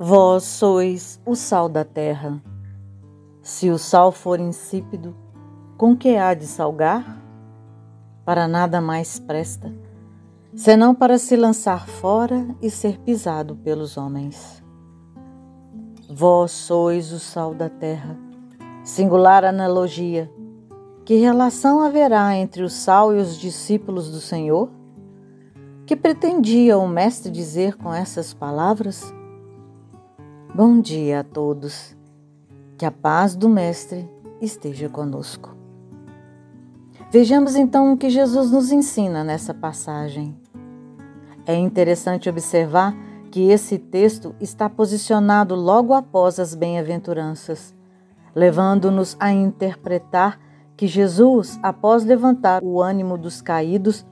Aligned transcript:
Vós 0.00 0.44
sois 0.44 1.20
o 1.26 1.34
sal 1.34 1.68
da 1.68 1.84
terra. 1.84 2.40
Se 3.42 3.68
o 3.68 3.76
sal 3.76 4.12
for 4.12 4.38
insípido, 4.38 5.12
com 5.76 5.96
que 5.96 6.14
há 6.16 6.34
de 6.34 6.46
salgar? 6.46 7.20
Para 8.24 8.46
nada 8.46 8.80
mais 8.80 9.18
presta, 9.18 9.74
senão 10.54 10.94
para 10.94 11.18
se 11.18 11.34
lançar 11.34 11.88
fora 11.88 12.46
e 12.62 12.70
ser 12.70 13.00
pisado 13.00 13.56
pelos 13.56 13.96
homens. 13.96 14.62
Vós 16.08 16.52
sois 16.52 17.10
o 17.10 17.18
sal 17.18 17.52
da 17.52 17.68
terra. 17.68 18.16
Singular 18.84 19.44
analogia. 19.44 20.30
Que 21.04 21.16
relação 21.16 21.82
haverá 21.82 22.36
entre 22.36 22.62
o 22.62 22.70
sal 22.70 23.12
e 23.12 23.18
os 23.18 23.36
discípulos 23.36 24.12
do 24.12 24.20
Senhor? 24.20 24.70
Que 25.84 25.96
pretendia 25.96 26.78
o 26.78 26.86
Mestre 26.86 27.32
dizer 27.32 27.74
com 27.74 27.92
essas 27.92 28.32
palavras? 28.32 29.17
Bom 30.54 30.80
dia 30.80 31.20
a 31.20 31.24
todos. 31.24 31.94
Que 32.78 32.86
a 32.86 32.90
paz 32.90 33.36
do 33.36 33.50
Mestre 33.50 34.08
esteja 34.40 34.88
conosco. 34.88 35.54
Vejamos 37.12 37.54
então 37.54 37.92
o 37.92 37.98
que 37.98 38.08
Jesus 38.08 38.50
nos 38.50 38.72
ensina 38.72 39.22
nessa 39.22 39.52
passagem. 39.52 40.34
É 41.46 41.54
interessante 41.54 42.30
observar 42.30 42.96
que 43.30 43.50
esse 43.50 43.78
texto 43.78 44.34
está 44.40 44.70
posicionado 44.70 45.54
logo 45.54 45.92
após 45.92 46.40
as 46.40 46.54
bem-aventuranças, 46.54 47.74
levando-nos 48.34 49.18
a 49.20 49.30
interpretar 49.30 50.40
que 50.76 50.86
Jesus, 50.86 51.60
após 51.62 52.04
levantar 52.04 52.64
o 52.64 52.80
ânimo 52.80 53.18
dos 53.18 53.42
caídos, 53.42 54.04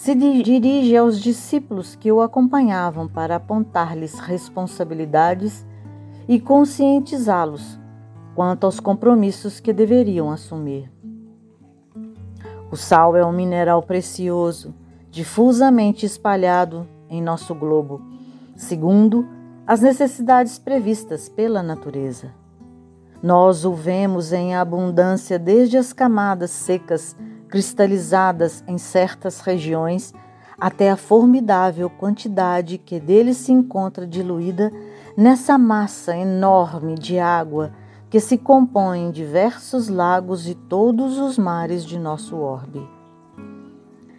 se 0.00 0.14
dirige 0.14 0.96
aos 0.96 1.20
discípulos 1.20 1.94
que 1.94 2.10
o 2.10 2.22
acompanhavam 2.22 3.06
para 3.06 3.36
apontar-lhes 3.36 4.18
responsabilidades 4.18 5.66
e 6.26 6.40
conscientizá-los 6.40 7.78
quanto 8.34 8.64
aos 8.64 8.80
compromissos 8.80 9.60
que 9.60 9.74
deveriam 9.74 10.30
assumir. 10.30 10.90
O 12.72 12.78
sal 12.78 13.14
é 13.14 13.22
um 13.22 13.30
mineral 13.30 13.82
precioso, 13.82 14.74
difusamente 15.10 16.06
espalhado 16.06 16.88
em 17.10 17.20
nosso 17.20 17.54
globo, 17.54 18.00
segundo 18.56 19.28
as 19.66 19.82
necessidades 19.82 20.58
previstas 20.58 21.28
pela 21.28 21.62
natureza. 21.62 22.32
Nós 23.22 23.66
o 23.66 23.74
vemos 23.74 24.32
em 24.32 24.54
abundância 24.54 25.38
desde 25.38 25.76
as 25.76 25.92
camadas 25.92 26.50
secas 26.50 27.14
cristalizadas 27.50 28.62
em 28.66 28.78
certas 28.78 29.40
regiões, 29.40 30.14
até 30.58 30.90
a 30.90 30.96
formidável 30.96 31.90
quantidade 31.90 32.78
que 32.78 33.00
dele 33.00 33.34
se 33.34 33.50
encontra 33.50 34.06
diluída 34.06 34.72
nessa 35.16 35.58
massa 35.58 36.16
enorme 36.16 36.94
de 36.94 37.18
água 37.18 37.72
que 38.08 38.20
se 38.20 38.38
compõe 38.38 39.06
em 39.06 39.10
diversos 39.10 39.88
lagos 39.88 40.48
e 40.48 40.54
todos 40.54 41.18
os 41.18 41.38
mares 41.38 41.84
de 41.84 41.98
nosso 41.98 42.36
orbe. 42.36 42.86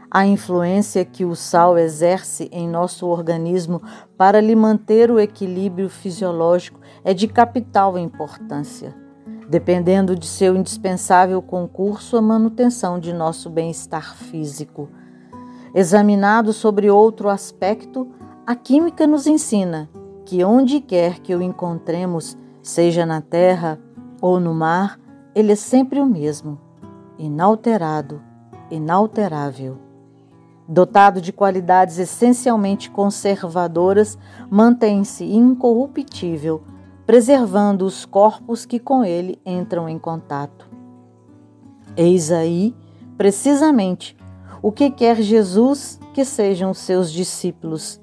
A 0.10 0.26
influência 0.26 1.06
que 1.06 1.24
o 1.24 1.36
sal 1.36 1.78
exerce 1.78 2.50
em 2.52 2.68
nosso 2.68 3.08
organismo 3.08 3.82
para 4.18 4.42
lhe 4.42 4.56
manter 4.56 5.10
o 5.10 5.20
equilíbrio 5.20 5.90
fisiológico 5.90 6.80
é 7.04 7.14
de 7.14 7.28
capital 7.28 7.98
importância 7.98 9.01
dependendo 9.52 10.16
de 10.16 10.26
seu 10.28 10.56
indispensável 10.56 11.42
concurso 11.42 12.16
à 12.16 12.22
manutenção 12.22 12.98
de 12.98 13.12
nosso 13.12 13.50
bem-estar 13.50 14.16
físico. 14.16 14.88
Examinado 15.76 16.54
sobre 16.54 16.90
outro 16.90 17.28
aspecto, 17.28 18.08
a 18.48 18.56
química 18.56 19.06
nos 19.06 19.28
ensina 19.28 19.90
que 20.24 20.42
onde 20.42 20.80
quer 20.80 21.20
que 21.20 21.36
o 21.36 21.42
encontremos, 21.42 22.38
seja 22.64 23.06
na 23.06 23.20
terra 23.20 23.78
ou 24.22 24.40
no 24.40 24.54
mar, 24.54 24.98
ele 25.36 25.52
é 25.52 25.56
sempre 25.56 26.00
o 26.00 26.06
mesmo, 26.06 26.58
inalterado, 27.20 28.22
inalterável. 28.70 29.78
Dotado 30.66 31.20
de 31.20 31.34
qualidades 31.34 32.00
essencialmente 32.00 32.90
conservadoras, 32.90 34.18
mantém-se 34.50 35.26
incorruptível 35.26 36.64
preservando 37.06 37.86
os 37.86 38.06
corpos 38.06 38.66
que 38.66 38.80
com 38.80 39.04
ele 39.04 39.40
entram 39.46 39.90
em 39.90 40.00
contato. 40.00 40.70
Eis 41.96 42.32
aí, 42.32 42.76
precisamente, 43.18 44.16
o 44.62 44.72
que 44.72 44.90
quer 44.90 45.22
Jesus 45.22 46.00
que 46.14 46.24
sejam 46.24 46.74
seus 46.74 47.12
discípulos, 47.12 48.00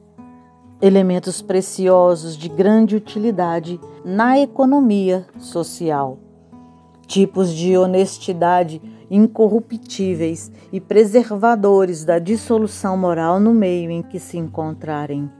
elementos 0.80 1.42
preciosos 1.42 2.36
de 2.36 2.48
grande 2.48 2.96
utilidade 2.96 3.80
na 4.04 4.38
economia 4.38 5.26
social, 5.38 6.18
tipos 7.06 7.52
de 7.52 7.76
honestidade 7.76 8.80
incorruptíveis 9.10 10.52
e 10.72 10.80
preservadores 10.80 12.04
da 12.04 12.18
dissolução 12.18 12.96
moral 12.96 13.40
no 13.40 13.54
meio 13.54 13.90
em 13.90 14.02
que 14.02 14.20
se 14.20 14.36
encontrarem. 14.36 15.30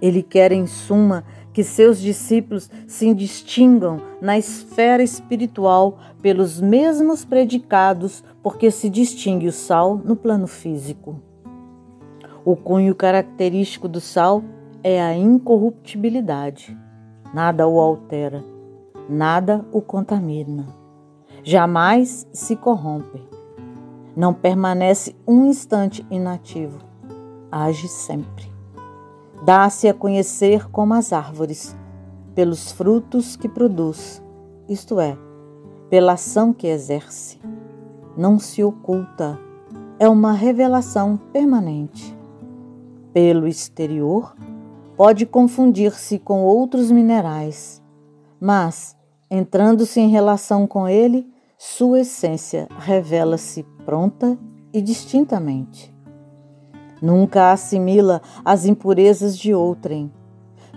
Ele 0.00 0.22
quer, 0.22 0.52
em 0.52 0.66
suma, 0.66 1.24
que 1.58 1.64
seus 1.64 1.98
discípulos 1.98 2.70
se 2.86 3.12
distingam 3.12 4.00
na 4.20 4.38
esfera 4.38 5.02
espiritual 5.02 5.98
pelos 6.22 6.60
mesmos 6.60 7.24
predicados, 7.24 8.22
porque 8.44 8.70
se 8.70 8.88
distingue 8.88 9.48
o 9.48 9.52
sal 9.52 9.96
no 9.96 10.14
plano 10.14 10.46
físico. 10.46 11.20
O 12.44 12.54
cunho 12.54 12.94
característico 12.94 13.88
do 13.88 14.00
sal 14.00 14.44
é 14.84 15.02
a 15.02 15.16
incorruptibilidade. 15.16 16.78
Nada 17.34 17.66
o 17.66 17.80
altera, 17.80 18.44
nada 19.08 19.66
o 19.72 19.82
contamina. 19.82 20.64
Jamais 21.42 22.24
se 22.32 22.54
corrompe. 22.54 23.20
Não 24.14 24.32
permanece 24.32 25.12
um 25.26 25.46
instante 25.46 26.06
inativo. 26.08 26.78
Age 27.50 27.88
sempre. 27.88 28.57
Dá-se 29.44 29.88
a 29.88 29.94
conhecer 29.94 30.68
como 30.70 30.94
as 30.94 31.12
árvores, 31.12 31.76
pelos 32.34 32.72
frutos 32.72 33.36
que 33.36 33.48
produz, 33.48 34.22
isto 34.68 35.00
é, 35.00 35.16
pela 35.88 36.12
ação 36.12 36.52
que 36.52 36.66
exerce. 36.66 37.40
Não 38.16 38.38
se 38.38 38.62
oculta, 38.62 39.38
é 39.98 40.08
uma 40.08 40.32
revelação 40.32 41.16
permanente. 41.32 42.16
Pelo 43.12 43.46
exterior, 43.46 44.36
pode 44.96 45.24
confundir-se 45.24 46.18
com 46.18 46.44
outros 46.44 46.90
minerais, 46.90 47.82
mas, 48.40 48.96
entrando-se 49.30 50.00
em 50.00 50.08
relação 50.08 50.66
com 50.66 50.88
ele, 50.88 51.26
sua 51.56 52.00
essência 52.00 52.68
revela-se 52.78 53.64
pronta 53.84 54.38
e 54.72 54.80
distintamente. 54.80 55.92
Nunca 57.00 57.52
assimila 57.52 58.20
as 58.44 58.66
impurezas 58.66 59.36
de 59.38 59.54
outrem. 59.54 60.12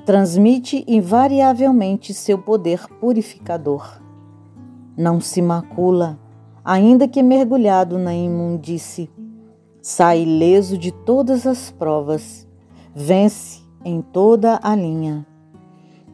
Transmite 0.06 0.84
invariavelmente 0.88 2.14
seu 2.14 2.38
poder 2.38 2.88
purificador. 3.00 4.02
Não 4.98 5.20
se 5.20 5.42
macula, 5.42 6.20
ainda 6.64 7.08
que 7.08 7.24
mergulhado 7.24 7.98
na 7.98 8.14
imundície. 8.14 9.10
Sai 9.82 10.22
ileso 10.24 10.78
de 10.78 10.92
todas 10.92 11.48
as 11.48 11.72
provas. 11.72 12.48
Vence 12.94 13.62
em 13.84 14.02
toda 14.02 14.60
a 14.62 14.76
linha. 14.76 15.26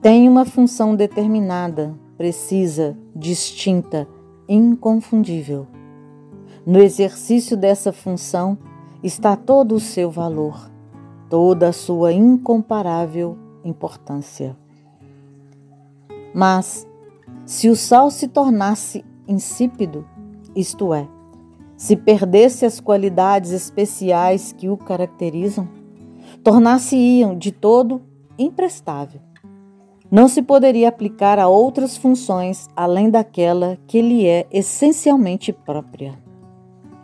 Tem 0.02 0.30
uma 0.30 0.46
função 0.46 0.96
determinada, 0.96 1.94
precisa, 2.18 2.98
distinta, 3.16 4.08
inconfundível. 4.48 5.68
No 6.66 6.80
exercício 6.80 7.58
dessa 7.58 7.92
função, 7.92 8.58
está 9.04 9.36
todo 9.36 9.76
o 9.76 9.80
seu 9.80 10.10
valor, 10.10 10.70
toda 11.30 11.70
a 11.70 11.74
sua 11.74 12.14
incomparável 12.14 13.38
importância. 13.64 14.56
Mas, 16.34 16.88
se 17.46 17.70
o 17.70 17.76
sal 17.76 18.12
se 18.12 18.28
tornasse 18.28 19.04
insípido, 19.28 20.06
isto 20.56 20.94
é, 20.94 21.08
se 21.76 21.96
perdesse 21.96 22.66
as 22.66 22.80
qualidades 22.80 23.52
especiais 23.52 24.52
que 24.52 24.70
o 24.70 24.78
caracterizam, 24.78 25.68
tornar-se-iam 26.44 27.38
de 27.38 27.52
todo 27.52 28.02
imprestável. 28.38 29.22
Não 30.10 30.28
se 30.28 30.42
poderia 30.42 30.88
aplicar 30.88 31.38
a 31.38 31.48
outras 31.48 31.98
funções 31.98 32.68
além 32.76 33.10
daquela 33.10 33.78
que 33.88 34.02
lhe 34.02 34.26
é 34.26 34.48
essencialmente 34.52 35.52
própria. 35.52 36.27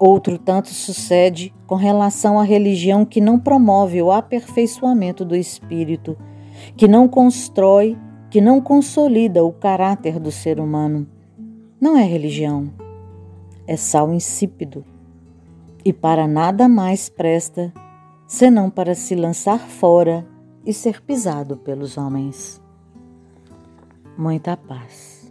Outro 0.06 0.38
tanto 0.38 0.68
sucede 0.68 1.56
com 1.66 1.76
relação 1.76 2.38
à 2.38 2.44
religião 2.44 3.06
que 3.06 3.22
não 3.22 3.40
promove 3.40 4.02
o 4.02 4.12
aperfeiçoamento 4.12 5.24
do 5.24 5.34
espírito, 5.34 6.18
que 6.76 6.90
não 6.90 7.08
constrói, 7.08 7.98
que 8.30 8.42
não 8.42 8.60
consolida 8.60 9.46
o 9.46 9.54
caráter 9.54 10.20
do 10.20 10.30
ser 10.30 10.60
humano. 10.60 11.08
Não 11.80 11.98
é 11.98 12.04
religião, 12.04 12.70
é 13.66 13.78
sal 13.78 14.14
insípido. 14.14 14.84
E 15.86 15.94
para 15.94 16.28
nada 16.28 16.68
mais 16.68 17.08
presta 17.08 17.72
senão 18.28 18.70
para 18.70 18.96
se 18.96 19.16
lançar 19.16 19.60
fora 19.60 20.28
e 20.66 20.74
ser 20.74 21.02
pisado 21.02 21.56
pelos 21.56 21.98
homens. 21.98 22.62
Muita 24.18 24.58
paz. 24.58 25.23